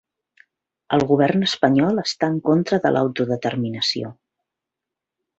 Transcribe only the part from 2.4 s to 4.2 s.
contra de l'autodeterminació